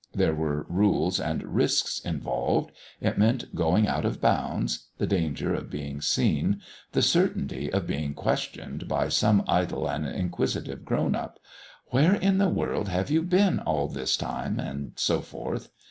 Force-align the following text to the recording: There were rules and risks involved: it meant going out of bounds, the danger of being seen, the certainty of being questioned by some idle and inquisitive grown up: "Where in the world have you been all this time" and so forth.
There 0.15 0.33
were 0.33 0.65
rules 0.67 1.19
and 1.19 1.43
risks 1.43 1.99
involved: 1.99 2.71
it 2.99 3.19
meant 3.19 3.53
going 3.53 3.87
out 3.87 4.03
of 4.03 4.19
bounds, 4.19 4.87
the 4.97 5.05
danger 5.05 5.53
of 5.53 5.69
being 5.69 6.01
seen, 6.01 6.59
the 6.93 7.03
certainty 7.03 7.71
of 7.71 7.85
being 7.85 8.15
questioned 8.15 8.87
by 8.87 9.09
some 9.09 9.43
idle 9.47 9.87
and 9.87 10.07
inquisitive 10.07 10.85
grown 10.85 11.13
up: 11.13 11.39
"Where 11.91 12.15
in 12.15 12.39
the 12.39 12.49
world 12.49 12.87
have 12.89 13.11
you 13.11 13.21
been 13.21 13.59
all 13.59 13.87
this 13.87 14.17
time" 14.17 14.59
and 14.59 14.93
so 14.95 15.21
forth. 15.21 15.69